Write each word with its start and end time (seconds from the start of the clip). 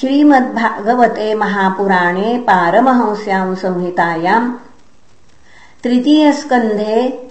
श्रीमद्भागवते 0.00 1.34
महापुराणे 1.34 2.38
पारमहंस्याम् 2.38 3.56
संहितायाम् 3.56 4.54
तृतीयस्कन्धे 5.84 7.30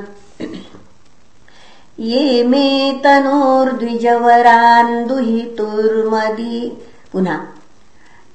ये 1.99 2.43
मे 2.43 2.99
तनूर्द्विजवरान् 3.03 5.07
दुहितुर्मदी। 5.07 6.77
पुनः 7.13 7.39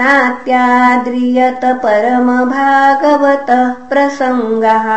नात्याद्रियत 0.00 1.64
परमभागवतः 1.84 3.62
प्रसङ्गः 3.90 4.88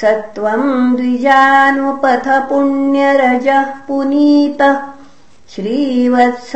स 0.00 0.04
त्वम् 0.34 0.96
द्विजानुपथ 0.96 2.26
पुण्यरजः 2.48 3.64
पुनीतः 3.86 4.74
श्रीवत्स 5.54 6.44